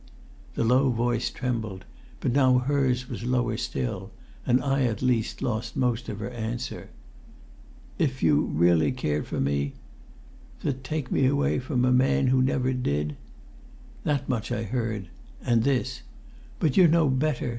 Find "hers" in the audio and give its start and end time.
2.57-3.07